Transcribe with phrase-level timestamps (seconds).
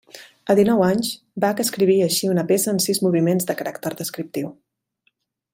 [0.51, 1.09] A dinou anys,
[1.43, 4.55] Bach escrivia així una peça en sis moviments de caràcter descriptiu.